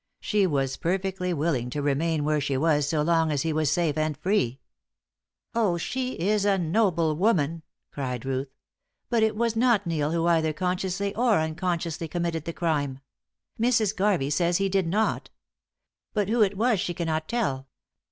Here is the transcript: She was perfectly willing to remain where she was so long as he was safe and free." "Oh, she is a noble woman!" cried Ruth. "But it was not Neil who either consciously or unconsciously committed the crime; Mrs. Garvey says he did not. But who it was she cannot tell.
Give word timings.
She 0.19 0.47
was 0.47 0.77
perfectly 0.77 1.31
willing 1.31 1.69
to 1.69 1.81
remain 1.83 2.23
where 2.23 2.41
she 2.41 2.57
was 2.57 2.89
so 2.89 3.03
long 3.03 3.31
as 3.31 3.43
he 3.43 3.53
was 3.53 3.71
safe 3.71 3.99
and 3.99 4.17
free." 4.17 4.59
"Oh, 5.53 5.77
she 5.77 6.13
is 6.13 6.43
a 6.43 6.57
noble 6.57 7.15
woman!" 7.15 7.61
cried 7.91 8.25
Ruth. 8.25 8.49
"But 9.11 9.21
it 9.21 9.35
was 9.35 9.55
not 9.55 9.85
Neil 9.85 10.09
who 10.09 10.25
either 10.25 10.53
consciously 10.53 11.13
or 11.13 11.37
unconsciously 11.37 12.07
committed 12.07 12.45
the 12.45 12.51
crime; 12.53 12.99
Mrs. 13.59 13.95
Garvey 13.95 14.31
says 14.31 14.57
he 14.57 14.69
did 14.69 14.87
not. 14.87 15.29
But 16.15 16.29
who 16.29 16.41
it 16.41 16.57
was 16.57 16.79
she 16.79 16.95
cannot 16.95 17.27
tell. 17.29 17.67